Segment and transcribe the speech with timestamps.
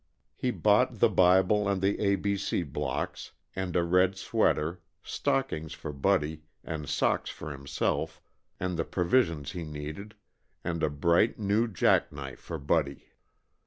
[0.35, 2.15] He bought the Bible and the A.
[2.15, 2.35] B.
[2.35, 2.63] C.
[2.63, 8.19] blocks, and a red sweater, stockings for Buddy and socks for himself,
[8.59, 10.15] and the provisions he needed,
[10.63, 13.09] and a bright, new jack knife for Buddy.